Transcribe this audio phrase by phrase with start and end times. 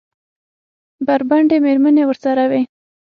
[1.05, 2.61] بربنډې مېرمنې ورسره وې.